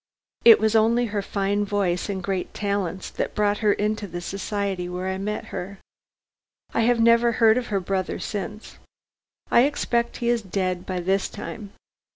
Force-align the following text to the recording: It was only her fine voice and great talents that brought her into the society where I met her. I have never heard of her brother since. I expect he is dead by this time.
It 0.43 0.59
was 0.59 0.75
only 0.75 1.05
her 1.13 1.21
fine 1.21 1.63
voice 1.63 2.09
and 2.09 2.23
great 2.23 2.55
talents 2.55 3.11
that 3.11 3.35
brought 3.35 3.59
her 3.59 3.71
into 3.71 4.07
the 4.07 4.19
society 4.19 4.89
where 4.89 5.07
I 5.07 5.19
met 5.19 5.49
her. 5.53 5.77
I 6.73 6.81
have 6.81 6.99
never 6.99 7.33
heard 7.33 7.55
of 7.55 7.67
her 7.67 7.79
brother 7.79 8.17
since. 8.17 8.79
I 9.51 9.61
expect 9.61 10.17
he 10.17 10.29
is 10.29 10.41
dead 10.41 10.87
by 10.87 11.01
this 11.01 11.29
time. 11.29 11.73